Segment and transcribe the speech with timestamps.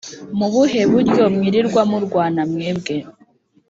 [0.37, 2.95] Mu buhe buryo mwirirw murwana mwebwe